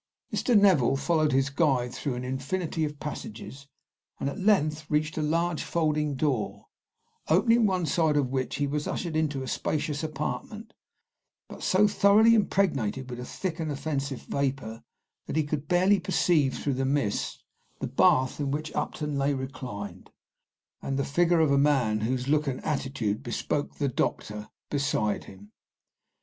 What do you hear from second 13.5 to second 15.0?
and offensive vapor